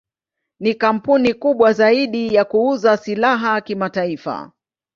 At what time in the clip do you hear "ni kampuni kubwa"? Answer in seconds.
0.59-1.73